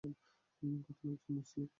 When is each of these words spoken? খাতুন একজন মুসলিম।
খাতুন 0.03 1.09
একজন 1.13 1.35
মুসলিম। 1.35 1.67